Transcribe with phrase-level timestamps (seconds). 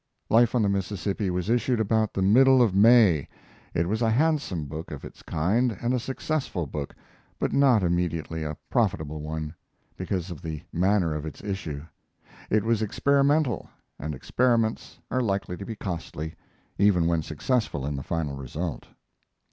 [0.31, 3.27] Life on the Mississippi was issued about the middle of May.
[3.75, 6.95] It was a handsome book of its kind and a successful book,
[7.37, 9.53] but not immediately a profitable one,
[9.95, 11.83] because of the manner of its issue.
[12.49, 13.69] It was experimental,
[13.99, 16.33] and experiments are likely to be costly,
[16.79, 18.87] even when successful in the final result.